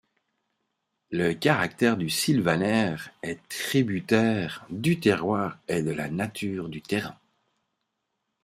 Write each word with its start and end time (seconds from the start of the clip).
Le 1.11 1.33
caractère 1.35 1.95
du 1.95 2.09
Sylvaner 2.09 2.95
est 3.21 3.39
tributaire 3.49 4.65
du 4.71 4.99
terroir 4.99 5.59
et 5.67 5.83
de 5.83 5.91
la 5.91 6.09
nature 6.09 6.69
du 6.69 6.81
terrain. 6.81 7.19